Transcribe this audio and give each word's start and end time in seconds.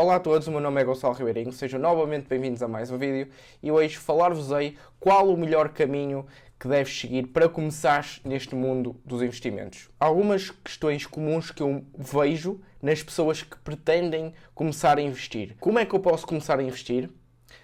Olá 0.00 0.16
a 0.16 0.18
todos, 0.18 0.48
o 0.48 0.50
meu 0.50 0.62
nome 0.62 0.80
é 0.80 0.84
Gonçalo 0.84 1.12
Ribeirinho, 1.12 1.52
sejam 1.52 1.78
novamente 1.78 2.26
bem-vindos 2.26 2.62
a 2.62 2.66
mais 2.66 2.90
um 2.90 2.96
vídeo 2.96 3.30
e 3.62 3.70
hoje 3.70 3.98
falar-vos-ei 3.98 4.78
qual 4.98 5.28
o 5.28 5.36
melhor 5.36 5.68
caminho 5.68 6.24
que 6.58 6.66
deves 6.66 6.98
seguir 6.98 7.26
para 7.26 7.50
começar 7.50 8.06
neste 8.24 8.54
mundo 8.54 8.98
dos 9.04 9.20
investimentos. 9.20 9.90
Algumas 10.00 10.50
questões 10.50 11.04
comuns 11.04 11.50
que 11.50 11.62
eu 11.62 11.84
vejo 11.98 12.62
nas 12.80 13.02
pessoas 13.02 13.42
que 13.42 13.58
pretendem 13.58 14.32
começar 14.54 14.96
a 14.96 15.02
investir. 15.02 15.54
Como 15.60 15.78
é 15.78 15.84
que 15.84 15.94
eu 15.94 16.00
posso 16.00 16.26
começar 16.26 16.58
a 16.58 16.62
investir? 16.62 17.10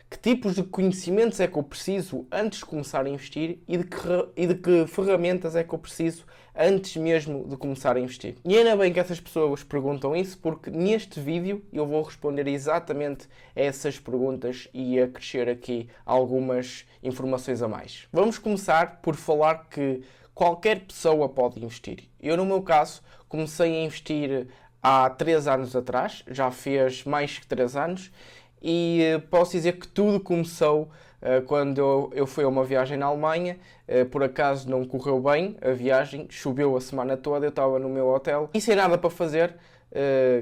que 0.09 0.19
tipos 0.19 0.55
de 0.55 0.63
conhecimentos 0.63 1.41
é 1.41 1.49
que 1.49 1.57
eu 1.59 1.63
preciso 1.63 2.27
antes 2.31 2.61
de 2.61 2.65
começar 2.65 3.05
a 3.05 3.09
investir 3.09 3.59
e 3.67 3.77
de 3.77 3.85
que, 3.85 3.99
e 4.37 4.47
de 4.47 4.55
que 4.55 4.87
ferramentas 4.87 5.57
é 5.57 5.65
que 5.65 5.75
eu 5.75 5.79
preciso 5.79 6.25
antes 6.57 6.97
mesmo 6.97 7.47
de 7.49 7.57
começar 7.57 7.97
a 7.97 8.01
investir. 8.01 8.37
E 8.45 8.57
ainda 8.57 8.77
bem 8.77 8.93
que 8.93 8.99
essas 8.99 9.21
pessoas 9.21 9.63
perguntam 9.63 10.17
isso, 10.17 10.39
porque 10.39 10.71
neste 10.71 11.21
vídeo 11.21 11.63
eu 11.73 11.87
vou 11.87 12.03
responder 12.03 12.49
exatamente 12.49 13.29
a 13.55 13.61
essas 13.61 13.99
perguntas 13.99 14.69
e 14.73 14.99
a 15.01 15.09
crescer 15.09 15.49
aqui 15.49 15.89
algumas 16.05 16.87
informações 17.03 17.63
a 17.63 17.69
mais. 17.69 18.09
Vamos 18.13 18.39
começar 18.39 19.01
por 19.03 19.15
falar 19.15 19.69
que 19.69 20.03
qualquer 20.35 20.81
pessoa 20.81 21.29
pode 21.29 21.59
investir. 21.59 22.05
Eu, 22.21 22.37
no 22.37 22.47
meu 22.47 22.63
caso, 22.63 23.03
comecei 23.29 23.75
a 23.75 23.85
investir 23.85 24.47
há 24.83 25.11
3 25.11 25.49
anos 25.49 25.75
atrás, 25.75 26.25
já 26.29 26.51
fez 26.51 27.05
mais 27.05 27.39
que 27.39 27.47
3 27.47 27.77
anos, 27.77 28.13
e 28.63 29.03
eh, 29.03 29.19
posso 29.19 29.53
dizer 29.53 29.73
que 29.73 29.87
tudo 29.87 30.19
começou 30.21 30.91
uh, 31.23 31.43
quando 31.47 32.11
eu, 32.13 32.27
fui 32.27 32.45
a 32.45 32.49
uma 32.49 32.65
viagem 32.65 32.97
na 32.97 33.07
Alemanha. 33.07 33.59
Uh, 33.89 34.05
por 34.07 34.23
acaso 34.23 34.69
não 34.69 34.85
correu 34.85 35.21
bem 35.21 35.57
a 35.63 35.71
viagem, 35.71 36.27
choveu 36.31 36.77
a 36.77 36.81
semana 36.81 37.17
toda, 37.17 37.47
eu 37.47 37.51
estava 37.51 37.79
no 37.79 37.89
meu 37.89 38.09
hotel 38.09 38.51
e 38.53 38.61
sem 38.61 38.77
nada 38.77 38.99
para 38.99 39.11
fazer. 39.11 39.55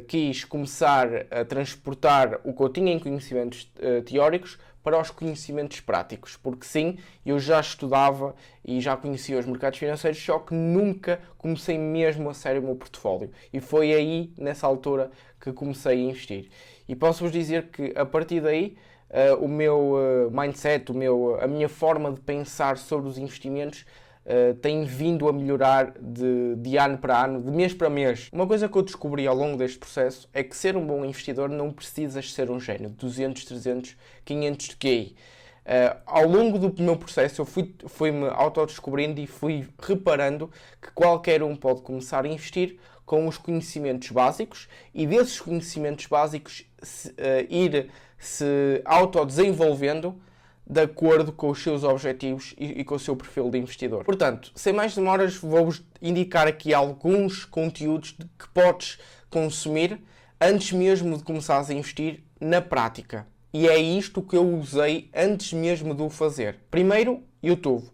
Quis 0.08 0.42
começar 0.42 1.06
a 1.30 1.44
transportar 1.44 2.40
o 2.42 2.52
que 2.52 2.60
eu 2.62 2.68
tinha 2.70 2.92
em 2.92 2.98
conhecimentos 2.98 3.70
teóricos 4.04 4.58
para 4.84 5.00
os 5.00 5.10
conhecimentos 5.10 5.80
práticos, 5.80 6.36
porque 6.36 6.66
sim, 6.66 6.98
eu 7.24 7.38
já 7.38 7.58
estudava 7.58 8.34
e 8.62 8.80
já 8.82 8.96
conhecia 8.96 9.38
os 9.38 9.46
mercados 9.46 9.78
financeiros, 9.78 10.22
só 10.22 10.38
que 10.38 10.54
nunca 10.54 11.20
comecei 11.38 11.78
mesmo 11.78 12.28
a 12.28 12.34
sério 12.34 12.60
o 12.60 12.64
meu 12.64 12.76
portfólio. 12.76 13.30
E 13.50 13.60
foi 13.60 13.94
aí, 13.94 14.30
nessa 14.36 14.66
altura, 14.66 15.10
que 15.40 15.52
comecei 15.52 15.92
a 15.92 16.10
investir. 16.10 16.50
E 16.88 16.94
posso-vos 16.94 17.32
dizer 17.32 17.68
que 17.68 17.92
a 17.96 18.04
partir 18.04 18.40
daí 18.40 18.76
uh, 19.10 19.44
o 19.44 19.48
meu 19.48 19.94
uh, 19.94 20.30
mindset, 20.30 20.90
o 20.90 20.94
meu, 20.94 21.38
a 21.40 21.46
minha 21.46 21.68
forma 21.68 22.12
de 22.12 22.20
pensar 22.20 22.76
sobre 22.78 23.08
os 23.08 23.18
investimentos 23.18 23.84
Uh, 24.26 24.54
tem 24.54 24.84
vindo 24.84 25.28
a 25.28 25.32
melhorar 25.34 25.92
de, 26.00 26.56
de, 26.56 26.78
ano 26.78 26.96
para 26.96 27.24
ano, 27.24 27.42
de 27.42 27.50
mês 27.50 27.74
para 27.74 27.90
mês. 27.90 28.30
Uma 28.32 28.46
coisa 28.46 28.66
que 28.66 28.78
eu 28.78 28.80
descobri 28.80 29.26
ao 29.26 29.36
longo 29.36 29.58
deste 29.58 29.78
processo 29.78 30.26
é 30.32 30.42
que 30.42 30.56
ser 30.56 30.78
um 30.78 30.86
bom 30.86 31.04
investidor 31.04 31.50
não 31.50 31.70
precisas 31.70 32.32
ser 32.32 32.50
um 32.50 32.58
gênio, 32.58 32.88
200, 32.88 33.44
300, 33.44 33.94
500 34.24 34.68
de 34.68 34.76
QI. 34.76 35.16
Uh, 35.64 35.96
ao 36.04 36.28
longo 36.28 36.58
do 36.58 36.82
meu 36.82 36.96
processo, 36.96 37.40
eu 37.40 37.46
fui-me 37.46 37.74
fui 37.86 38.10
autodescobrindo 38.28 39.18
e 39.18 39.26
fui 39.26 39.66
reparando 39.80 40.50
que 40.80 40.90
qualquer 40.92 41.42
um 41.42 41.56
pode 41.56 41.80
começar 41.80 42.24
a 42.24 42.28
investir 42.28 42.78
com 43.06 43.26
os 43.26 43.38
conhecimentos 43.38 44.10
básicos 44.10 44.68
e 44.92 45.06
desses 45.06 45.40
conhecimentos 45.40 46.06
básicos 46.06 46.66
se, 46.82 47.08
uh, 47.08 47.14
ir 47.48 47.90
se 48.18 48.82
autodesenvolvendo 48.84 50.20
de 50.66 50.80
acordo 50.80 51.32
com 51.32 51.50
os 51.50 51.62
seus 51.62 51.82
objetivos 51.82 52.54
e, 52.58 52.80
e, 52.80 52.84
com 52.84 52.94
o 52.94 52.98
seu 52.98 53.14
perfil 53.14 53.50
de 53.50 53.58
investidor. 53.58 54.04
Portanto, 54.04 54.50
sem 54.54 54.72
mais 54.72 54.94
demoras, 54.94 55.36
vou-vos 55.36 55.82
indicar 56.00 56.46
aqui 56.46 56.72
alguns 56.72 57.44
conteúdos 57.44 58.12
que 58.38 58.48
podes 58.52 58.98
consumir 59.28 60.00
antes 60.40 60.72
mesmo 60.72 61.16
de 61.16 61.24
começares 61.24 61.68
a 61.68 61.74
investir 61.74 62.22
na 62.40 62.60
prática. 62.60 63.26
E 63.56 63.68
é 63.68 63.78
isto 63.78 64.20
que 64.20 64.36
eu 64.36 64.44
usei 64.44 65.08
antes 65.14 65.52
mesmo 65.52 65.94
de 65.94 66.02
o 66.02 66.10
fazer. 66.10 66.56
Primeiro, 66.72 67.22
YouTube. 67.40 67.88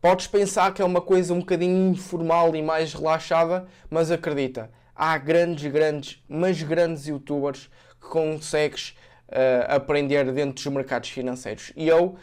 Podes 0.00 0.26
pensar 0.26 0.74
que 0.74 0.82
é 0.82 0.84
uma 0.84 1.00
coisa 1.00 1.32
um 1.32 1.38
bocadinho 1.38 1.92
informal 1.92 2.56
e 2.56 2.60
mais 2.60 2.92
relaxada, 2.92 3.64
mas 3.88 4.10
acredita, 4.10 4.72
há 4.92 5.16
grandes, 5.16 5.70
grandes, 5.70 6.20
mas 6.28 6.60
grandes 6.60 7.06
youtubers 7.06 7.70
que 8.00 8.08
consegues 8.08 8.96
uh, 9.28 9.76
aprender 9.76 10.32
dentro 10.32 10.54
dos 10.54 10.66
mercados 10.66 11.10
financeiros. 11.10 11.72
E 11.76 11.86
eu 11.86 12.16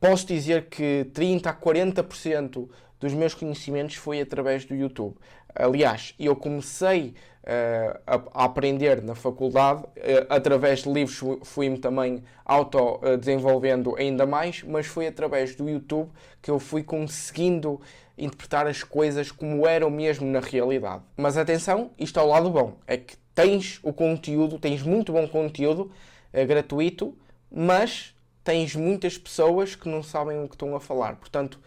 posso 0.00 0.26
dizer 0.26 0.70
que 0.70 1.10
30 1.12 1.50
a 1.50 1.54
40% 1.54 2.70
dos 2.98 3.12
meus 3.12 3.34
conhecimentos 3.34 3.96
foi 3.96 4.18
através 4.18 4.64
do 4.64 4.74
YouTube. 4.74 5.14
Aliás, 5.54 6.14
eu 6.18 6.36
comecei 6.36 7.14
uh, 7.44 8.00
a, 8.06 8.42
a, 8.42 8.44
aprender 8.44 9.02
na 9.02 9.14
faculdade, 9.14 9.82
uh, 9.82 10.26
através 10.28 10.82
de 10.82 10.90
livros 10.90 11.20
fui-me 11.44 11.78
também 11.78 12.22
auto-desenvolvendo 12.44 13.96
ainda 13.96 14.26
mais, 14.26 14.62
mas 14.62 14.86
foi 14.86 15.06
através 15.06 15.54
do 15.54 15.68
YouTube 15.68 16.10
que 16.40 16.50
eu 16.50 16.58
fui 16.58 16.82
conseguindo 16.82 17.80
interpretar 18.16 18.66
as 18.66 18.82
coisas 18.82 19.32
como 19.32 19.66
eram 19.66 19.90
mesmo 19.90 20.26
na 20.26 20.40
realidade. 20.40 21.02
Mas 21.16 21.36
atenção, 21.36 21.90
isto 21.98 22.18
é 22.20 22.22
o 22.22 22.26
lado 22.26 22.50
bom, 22.50 22.76
é 22.86 22.96
que 22.96 23.16
tens 23.34 23.80
o 23.82 23.92
conteúdo, 23.92 24.58
tens 24.58 24.82
muito 24.82 25.12
bom 25.12 25.26
conteúdo 25.26 25.90
uh, 26.32 26.46
gratuito, 26.46 27.16
mas 27.50 28.14
tens 28.44 28.74
muitas 28.74 29.18
pessoas 29.18 29.74
que 29.74 29.88
não 29.88 30.02
sabem 30.02 30.42
o 30.42 30.48
que 30.48 30.54
estão 30.54 30.74
a 30.74 30.80
falar. 30.80 31.16
Portanto, 31.16 31.60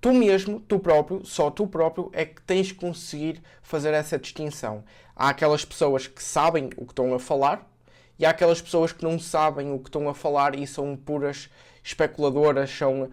tu 0.00 0.12
mesmo, 0.12 0.60
tu 0.60 0.78
próprio, 0.78 1.24
só 1.24 1.50
tu 1.50 1.66
próprio 1.66 2.10
é 2.12 2.24
que 2.24 2.40
tens 2.42 2.68
de 2.68 2.74
conseguir 2.74 3.42
fazer 3.62 3.94
essa 3.94 4.18
distinção. 4.18 4.84
Há 5.14 5.30
aquelas 5.30 5.64
pessoas 5.64 6.06
que 6.06 6.22
sabem 6.22 6.70
o 6.76 6.84
que 6.84 6.92
estão 6.92 7.14
a 7.14 7.18
falar 7.18 7.68
e 8.18 8.26
há 8.26 8.30
aquelas 8.30 8.60
pessoas 8.60 8.92
que 8.92 9.04
não 9.04 9.18
sabem 9.18 9.72
o 9.72 9.78
que 9.78 9.88
estão 9.88 10.08
a 10.08 10.14
falar 10.14 10.58
e 10.58 10.66
são 10.66 10.96
puras 10.96 11.48
especuladoras, 11.82 12.70
são, 12.70 13.04
uh, 13.04 13.10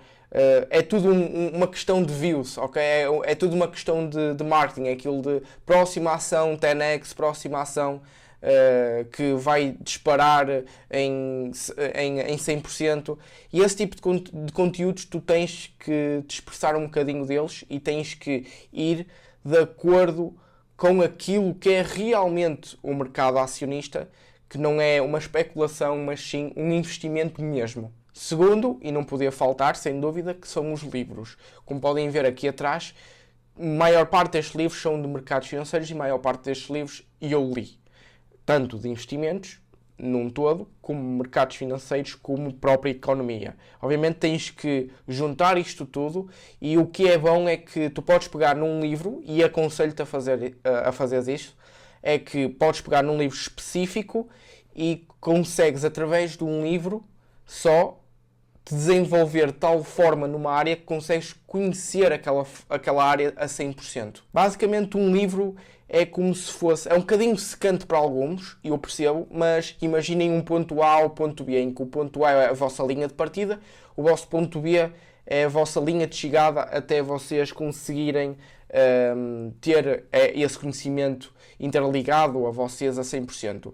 é 0.69 0.81
tudo 0.81 1.11
um, 1.11 1.49
uma 1.49 1.67
questão 1.67 2.03
de 2.03 2.13
views, 2.13 2.57
ok? 2.57 2.81
É, 2.81 3.05
é 3.23 3.35
tudo 3.35 3.55
uma 3.55 3.67
questão 3.67 4.07
de, 4.07 4.33
de 4.33 4.43
marketing, 4.43 4.87
é 4.87 4.93
aquilo 4.93 5.21
de 5.21 5.41
próxima 5.65 6.13
ação 6.13 6.57
10x, 6.57 7.15
próxima 7.15 7.61
ação 7.61 8.01
uh, 8.45 9.05
que 9.05 9.33
vai 9.33 9.75
disparar 9.81 10.47
em, 10.91 11.51
em, 11.95 12.19
em 12.19 12.37
100%. 12.37 13.17
E 13.51 13.61
esse 13.61 13.75
tipo 13.75 13.95
de, 13.95 14.31
de 14.31 14.53
conteúdos 14.53 15.05
tu 15.05 15.19
tens 15.19 15.73
que 15.79 16.23
te 16.27 16.35
expressar 16.35 16.75
um 16.75 16.83
bocadinho 16.83 17.25
deles 17.25 17.65
e 17.69 17.79
tens 17.79 18.13
que 18.13 18.45
ir 18.71 19.07
de 19.43 19.57
acordo 19.57 20.35
com 20.77 21.01
aquilo 21.01 21.55
que 21.55 21.69
é 21.69 21.81
realmente 21.81 22.77
o 22.83 22.93
mercado 22.93 23.37
acionista, 23.37 24.09
que 24.47 24.57
não 24.57 24.79
é 24.79 25.01
uma 25.01 25.17
especulação, 25.17 25.97
mas 25.97 26.21
sim 26.21 26.51
um 26.55 26.71
investimento 26.71 27.41
mesmo. 27.41 27.93
Segundo, 28.13 28.79
e 28.81 28.91
não 28.91 29.03
podia 29.03 29.31
faltar, 29.31 29.75
sem 29.75 29.99
dúvida, 29.99 30.33
que 30.33 30.47
são 30.47 30.71
os 30.71 30.81
livros. 30.83 31.37
Como 31.65 31.81
podem 31.81 32.09
ver 32.09 32.25
aqui 32.25 32.47
atrás, 32.47 32.93
maior 33.57 34.05
parte 34.05 34.33
destes 34.33 34.55
livros 34.55 34.81
são 34.81 35.01
de 35.01 35.07
mercados 35.07 35.47
financeiros 35.49 35.89
e 35.89 35.93
maior 35.93 36.19
parte 36.19 36.45
destes 36.45 36.69
livros 36.69 37.03
eu 37.21 37.51
li 37.53 37.84
tanto 38.45 38.77
de 38.77 38.87
investimentos 38.89 39.59
num 39.97 40.29
todo, 40.29 40.67
como 40.81 41.01
mercados 41.01 41.55
financeiros, 41.55 42.15
como 42.15 42.53
própria 42.53 42.91
economia. 42.91 43.55
Obviamente 43.81 44.17
tens 44.17 44.49
que 44.49 44.91
juntar 45.07 45.57
isto 45.57 45.85
tudo 45.85 46.29
e 46.61 46.77
o 46.77 46.85
que 46.85 47.07
é 47.07 47.17
bom 47.17 47.47
é 47.47 47.55
que 47.55 47.89
tu 47.89 48.01
podes 48.01 48.27
pegar 48.27 48.55
num 48.55 48.81
livro 48.81 49.21
e 49.23 49.43
aconselho-te 49.43 50.01
a 50.01 50.05
fazer, 50.05 50.57
a 50.63 50.91
fazer 50.91 51.25
isto, 51.31 51.55
é 52.03 52.19
que 52.19 52.49
podes 52.49 52.81
pegar 52.81 53.01
num 53.03 53.17
livro 53.17 53.37
específico 53.37 54.27
e 54.75 55.07
consegues 55.21 55.85
através 55.85 56.35
de 56.35 56.43
um 56.43 56.63
livro 56.63 57.03
só 57.45 57.99
desenvolver 58.65 59.47
de 59.47 59.53
tal 59.53 59.83
forma 59.83 60.27
numa 60.27 60.51
área 60.51 60.75
que 60.75 60.83
consegues 60.83 61.33
conhecer 61.45 62.11
aquela, 62.11 62.45
aquela 62.69 63.03
área 63.03 63.33
a 63.37 63.45
100%. 63.45 64.21
Basicamente 64.33 64.97
um 64.97 65.15
livro 65.15 65.55
é 65.87 66.05
como 66.05 66.33
se 66.33 66.51
fosse. 66.51 66.89
É 66.89 66.93
um 66.93 66.99
bocadinho 66.99 67.37
secante 67.37 67.85
para 67.85 67.97
alguns, 67.97 68.57
eu 68.63 68.77
percebo, 68.77 69.27
mas 69.31 69.75
imaginem 69.81 70.31
um 70.31 70.41
ponto 70.41 70.81
A 70.81 70.93
ao 70.93 71.09
ponto 71.11 71.43
B, 71.43 71.59
em 71.59 71.73
que 71.73 71.81
o 71.81 71.85
ponto 71.85 72.23
A 72.23 72.31
é 72.31 72.49
a 72.49 72.53
vossa 72.53 72.83
linha 72.83 73.07
de 73.07 73.13
partida, 73.13 73.59
o 73.95 74.03
vosso 74.03 74.27
ponto 74.27 74.59
B 74.59 74.91
é 75.25 75.45
a 75.45 75.49
vossa 75.49 75.79
linha 75.79 76.05
de 76.05 76.15
chegada 76.15 76.61
até 76.61 77.01
vocês 77.01 77.51
conseguirem 77.51 78.37
um, 79.15 79.51
ter 79.61 80.05
é, 80.11 80.37
esse 80.39 80.57
conhecimento 80.57 81.33
interligado 81.59 82.45
a 82.45 82.51
vocês 82.51 82.99
a 82.99 83.01
100%. 83.01 83.73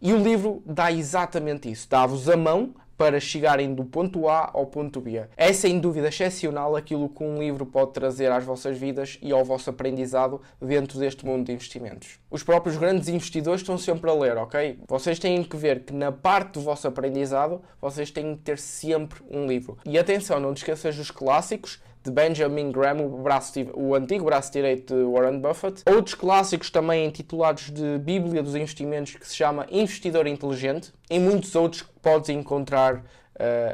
E 0.00 0.12
o 0.12 0.18
livro 0.18 0.62
dá 0.66 0.92
exatamente 0.92 1.70
isso, 1.70 1.88
dá-vos 1.88 2.28
a 2.28 2.36
mão 2.36 2.74
para 2.96 3.18
chegarem 3.20 3.74
do 3.74 3.84
ponto 3.84 4.28
A 4.28 4.50
ao 4.52 4.66
ponto 4.66 5.00
B. 5.00 5.24
É 5.36 5.52
sem 5.52 5.78
dúvida 5.78 6.08
excepcional 6.08 6.76
aquilo 6.76 7.08
que 7.08 7.22
um 7.22 7.38
livro 7.38 7.66
pode 7.66 7.92
trazer 7.92 8.30
às 8.30 8.44
vossas 8.44 8.78
vidas 8.78 9.18
e 9.20 9.32
ao 9.32 9.44
vosso 9.44 9.70
aprendizado 9.70 10.40
dentro 10.60 10.98
deste 10.98 11.26
mundo 11.26 11.46
de 11.46 11.52
investimentos. 11.52 12.18
Os 12.30 12.42
próprios 12.42 12.76
grandes 12.76 13.08
investidores 13.08 13.60
estão 13.60 13.78
sempre 13.78 14.10
a 14.10 14.14
ler, 14.14 14.36
ok? 14.36 14.78
Vocês 14.88 15.18
têm 15.18 15.42
que 15.42 15.56
ver 15.56 15.84
que 15.84 15.92
na 15.92 16.12
parte 16.12 16.54
do 16.54 16.60
vosso 16.60 16.86
aprendizado 16.86 17.60
vocês 17.80 18.10
têm 18.10 18.36
que 18.36 18.42
ter 18.42 18.58
sempre 18.58 19.22
um 19.30 19.46
livro. 19.46 19.76
E 19.84 19.98
atenção, 19.98 20.40
não 20.40 20.54
te 20.54 20.58
esqueças 20.58 20.96
dos 20.96 21.10
clássicos, 21.10 21.80
de 22.04 22.10
Benjamin 22.10 22.70
Graham, 22.70 23.06
o, 23.06 23.22
braço, 23.22 23.52
o 23.72 23.94
antigo 23.94 24.26
braço 24.26 24.52
direito 24.52 24.94
de 24.94 25.04
Warren 25.04 25.40
Buffett. 25.40 25.82
Outros 25.86 26.14
clássicos 26.14 26.70
também 26.70 27.06
intitulados 27.06 27.70
de 27.70 27.98
Bíblia 27.98 28.42
dos 28.42 28.54
Investimentos, 28.54 29.14
que 29.16 29.26
se 29.26 29.34
chama 29.34 29.66
Investidor 29.70 30.26
Inteligente, 30.26 30.92
e 31.10 31.18
muitos 31.18 31.54
outros 31.54 31.80
que 31.80 31.88
podes 32.02 32.28
encontrar 32.28 32.96
uh, 32.96 33.02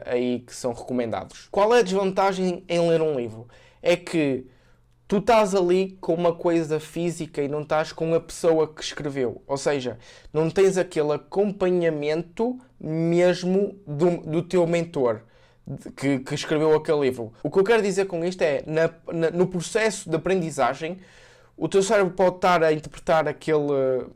aí 0.06 0.40
que 0.40 0.54
são 0.54 0.72
recomendados. 0.72 1.48
Qual 1.50 1.74
é 1.74 1.80
a 1.80 1.82
desvantagem 1.82 2.64
em 2.68 2.88
ler 2.88 3.02
um 3.02 3.18
livro? 3.18 3.48
É 3.82 3.96
que 3.96 4.46
tu 5.08 5.16
estás 5.16 5.52
ali 5.52 5.98
com 6.00 6.14
uma 6.14 6.32
coisa 6.32 6.78
física 6.78 7.42
e 7.42 7.48
não 7.48 7.62
estás 7.62 7.92
com 7.92 8.14
a 8.14 8.20
pessoa 8.20 8.72
que 8.72 8.80
escreveu. 8.80 9.42
Ou 9.44 9.56
seja, 9.56 9.98
não 10.32 10.48
tens 10.48 10.78
aquele 10.78 11.14
acompanhamento 11.14 12.56
mesmo 12.78 13.76
do, 13.84 14.18
do 14.18 14.40
teu 14.40 14.64
mentor. 14.68 15.22
Que, 15.96 16.18
que, 16.18 16.34
escreveu 16.34 16.74
aquele 16.74 17.00
livro. 17.00 17.32
O 17.42 17.50
que 17.50 17.58
eu 17.58 17.64
quero 17.64 17.82
dizer 17.82 18.06
com 18.06 18.24
isto 18.24 18.42
é, 18.42 18.62
na, 18.66 18.90
na, 19.12 19.30
no 19.30 19.46
processo 19.46 20.08
de 20.08 20.16
aprendizagem, 20.16 20.98
o 21.56 21.68
teu 21.68 21.82
cérebro 21.82 22.14
pode 22.14 22.36
estar 22.36 22.64
a 22.64 22.72
interpretar 22.72 23.28
aquele, 23.28 24.06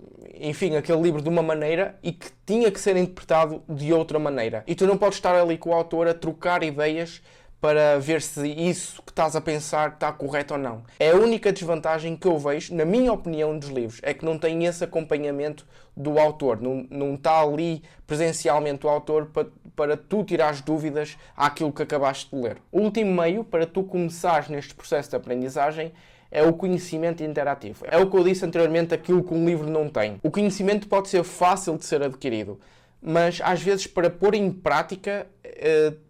enfim, 0.40 0.76
aquele 0.76 1.00
livro 1.00 1.20
de 1.20 1.28
uma 1.28 1.42
maneira 1.42 1.98
e 2.02 2.10
que 2.10 2.28
tinha 2.46 2.70
que 2.70 2.80
ser 2.80 2.96
interpretado 2.96 3.62
de 3.68 3.92
outra 3.92 4.18
maneira. 4.18 4.64
E 4.66 4.74
tu 4.74 4.86
não 4.86 4.96
podes 4.96 5.18
estar 5.18 5.34
ali 5.34 5.58
com 5.58 5.70
o 5.70 5.74
autor 5.74 6.08
a 6.08 6.14
trocar 6.14 6.62
ideias 6.62 7.20
para 7.64 7.98
ver 7.98 8.20
se 8.20 8.46
isso 8.46 9.02
que 9.02 9.10
estás 9.10 9.34
a 9.34 9.40
pensar 9.40 9.94
está 9.94 10.12
correto 10.12 10.52
ou 10.52 10.60
não. 10.60 10.82
É 11.00 11.12
a 11.12 11.16
única 11.16 11.50
desvantagem 11.50 12.14
que 12.14 12.28
eu 12.28 12.38
vejo, 12.38 12.74
na 12.74 12.84
minha 12.84 13.10
opinião, 13.10 13.58
dos 13.58 13.70
livros, 13.70 14.00
é 14.02 14.12
que 14.12 14.22
não 14.22 14.38
tem 14.38 14.66
esse 14.66 14.84
acompanhamento 14.84 15.66
do 15.96 16.18
autor, 16.18 16.60
não, 16.60 16.86
não 16.90 17.14
está 17.14 17.40
ali 17.40 17.82
presencialmente 18.06 18.84
o 18.84 18.90
autor 18.90 19.30
para, 19.32 19.46
para 19.74 19.96
tu 19.96 20.22
tirares 20.24 20.60
dúvidas 20.60 21.16
àquilo 21.34 21.72
que 21.72 21.82
acabaste 21.82 22.36
de 22.36 22.42
ler. 22.42 22.58
O 22.70 22.80
último 22.80 23.22
meio 23.22 23.42
para 23.42 23.64
tu 23.64 23.82
começares 23.82 24.50
neste 24.50 24.74
processo 24.74 25.08
de 25.08 25.16
aprendizagem 25.16 25.90
é 26.30 26.42
o 26.42 26.52
conhecimento 26.52 27.24
interativo. 27.24 27.86
É 27.90 27.96
o 27.96 28.10
que 28.10 28.16
eu 28.18 28.24
disse 28.24 28.44
anteriormente, 28.44 28.92
aquilo 28.92 29.24
que 29.24 29.32
um 29.32 29.46
livro 29.46 29.70
não 29.70 29.88
tem. 29.88 30.20
O 30.22 30.30
conhecimento 30.30 30.86
pode 30.86 31.08
ser 31.08 31.24
fácil 31.24 31.78
de 31.78 31.86
ser 31.86 32.02
adquirido 32.02 32.60
mas 33.06 33.38
às 33.44 33.60
vezes 33.60 33.86
para 33.86 34.08
pôr 34.08 34.34
em 34.34 34.50
prática 34.50 35.26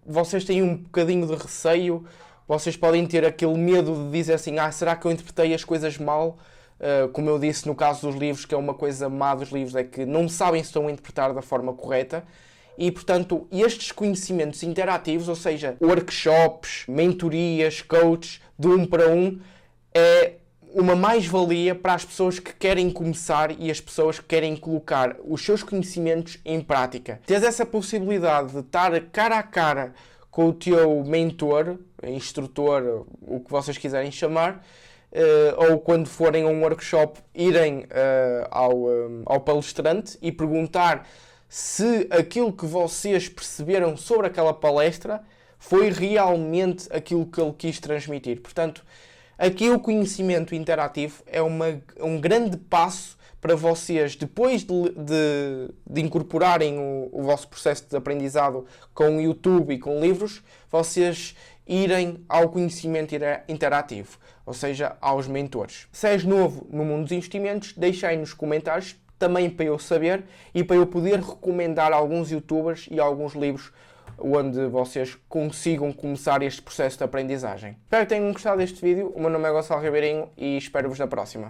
vocês 0.07 0.45
têm 0.45 0.63
um 0.63 0.77
bocadinho 0.77 1.27
de 1.27 1.35
receio, 1.35 2.05
vocês 2.47 2.77
podem 2.77 3.07
ter 3.07 3.25
aquele 3.25 3.57
medo 3.57 3.95
de 3.95 4.11
dizer 4.11 4.35
assim: 4.35 4.59
ah, 4.59 4.71
será 4.71 4.97
que 4.97 5.07
eu 5.07 5.13
interpretei 5.13 5.55
as 5.55 5.65
coisas 5.65 5.99
mal? 5.99 6.39
Uh, 6.75 7.09
como 7.11 7.31
eu 7.31 7.39
disse 7.39 7.67
no 7.67 7.75
caso 7.75 8.07
dos 8.07 8.17
livros, 8.17 8.45
que 8.45 8.55
é 8.55 8.59
uma 8.59 8.75
coisa 8.75 9.09
má 9.09 9.35
dos 9.35 9.51
livros, 9.51 9.77
é 9.77 9.85
que 9.85 10.05
não 10.05 10.29
sabem 10.29 10.63
se 10.63 10.69
estão 10.69 10.89
a 10.89 10.91
interpretar 10.91 11.33
da 11.33 11.41
forma 11.41 11.73
correta. 11.73 12.25
E, 12.77 12.91
portanto, 12.91 13.47
estes 13.53 13.93
conhecimentos 13.93 14.63
interativos, 14.65 15.29
ou 15.29 15.37
seja, 15.37 15.77
workshops, 15.81 16.85
mentorias, 16.89 17.81
coaches, 17.81 18.41
de 18.59 18.67
um 18.67 18.85
para 18.85 19.09
um, 19.09 19.41
é 19.95 20.35
uma 20.75 20.97
mais-valia 20.97 21.73
para 21.73 21.95
as 21.95 22.05
pessoas 22.05 22.41
que 22.41 22.53
querem 22.53 22.91
começar 22.91 23.53
e 23.61 23.71
as 23.71 23.81
pessoas 23.81 24.19
que 24.19 24.27
querem 24.27 24.57
colocar 24.57 25.17
os 25.25 25.41
seus 25.45 25.63
conhecimentos 25.63 26.39
em 26.45 26.61
prática. 26.61 27.21
Tens 27.25 27.45
essa 27.45 27.65
possibilidade 27.65 28.53
de 28.53 28.59
estar 28.59 29.01
cara 29.13 29.39
a 29.39 29.43
cara 29.43 29.95
com 30.33 30.49
o 30.49 30.53
teu 30.53 31.05
mentor, 31.05 31.79
instrutor, 32.03 33.07
o 33.23 33.39
que 33.39 33.51
vocês 33.53 33.79
quiserem 33.79 34.11
chamar, 34.11 34.67
uh, 35.13 35.71
ou 35.71 35.79
quando 35.79 36.09
forem 36.09 36.43
a 36.43 36.49
um 36.49 36.61
workshop, 36.63 37.21
irem 37.33 37.85
uh, 37.85 38.49
ao, 38.51 38.77
um, 38.77 39.23
ao 39.27 39.41
palestrante 39.41 40.19
e 40.21 40.33
perguntar 40.33 41.07
se 41.49 42.09
aquilo 42.11 42.53
que 42.53 42.67
vocês 42.67 43.29
perceberam 43.29 43.97
sobre 43.97 44.27
aquela 44.27 44.53
palestra 44.53 45.23
foi 45.57 45.89
realmente 45.89 46.89
aquilo 46.91 47.25
que 47.25 47.41
ele 47.41 47.55
quis 47.57 47.79
transmitir. 47.79 48.41
Portanto, 48.41 48.85
Aqui 49.37 49.69
o 49.71 49.81
conhecimento 49.81 50.55
interativo 50.55 51.23
é 51.27 51.43
uma, 51.43 51.81
um 51.99 52.21
grande 52.21 52.57
passo 52.57 53.17
para 53.41 53.57
vocês, 53.57 54.17
depois 54.17 54.63
de, 54.63 54.91
de, 54.91 55.75
de 55.87 56.01
incorporarem 56.01 56.79
o, 56.79 57.11
o, 57.13 57.23
vosso 57.25 57.47
processo 57.47 57.85
de 57.91 57.95
aprendizado 57.95 58.65
com 58.95 59.19
o 59.19 59.21
YouTube 59.21 59.75
e 59.75 59.79
com 59.79 60.01
livros, 60.01 60.43
vocês 60.71 61.37
irem 61.67 62.25
ao 62.27 62.49
conhecimento 62.49 63.15
interativo, 63.47 64.19
ou 64.47 64.55
seja, 64.55 64.97
aos 65.01 65.27
mentores. 65.27 65.89
Se 65.93 66.09
és 66.09 66.25
novo 66.25 66.67
no 66.71 66.85
mundo 66.85 67.03
dos 67.03 67.13
investimentos, 67.13 67.75
deixa 67.77 68.09
aí 68.09 68.17
nos 68.17 68.33
comentários 68.33 68.97
também 69.19 69.51
para 69.51 69.67
eu 69.67 69.79
saber 69.79 70.25
e 70.55 70.65
para 70.65 70.77
eu 70.77 70.87
poder 70.87 71.21
recomendar 71.21 71.93
alguns 71.93 72.31
youtubers 72.31 72.89
e 72.91 72.99
alguns 72.99 73.35
livros 73.35 73.73
onde 74.19 74.67
vocês 74.67 75.17
consigam 75.29 75.93
começar 75.93 76.43
este 76.43 76.63
processo 76.63 76.99
de 76.99 77.05
aprendizagem. 77.05 77.77
Espero 77.85 78.05
que 78.05 78.15
tenham 78.15 78.33
gostado 78.33 78.59
deste 78.59 78.81
vídeo. 78.81 79.13
O 79.15 79.21
meu 79.21 79.31
nome 79.31 79.49
é 79.49 79.53
Gonçalo 79.53 79.83
Ribeirinho 79.83 80.29
e 80.37 80.57
espero-vos 80.57 80.99
na 80.99 81.07
próxima. 81.07 81.43